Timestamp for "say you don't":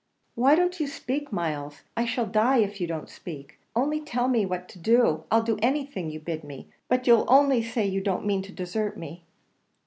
7.61-8.25